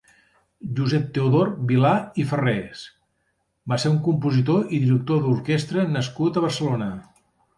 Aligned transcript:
Josep 0.77 1.03
Teodor 1.17 1.51
Vilar 1.71 1.91
i 2.23 2.25
Farrés 2.31 2.81
va 3.73 3.79
ser 3.83 3.93
un 3.95 4.01
compositor 4.09 4.73
i 4.77 4.81
director 4.87 5.23
d'orquestra 5.27 5.87
nascut 5.99 6.41
a 6.43 6.47
Barcelona. 6.49 6.89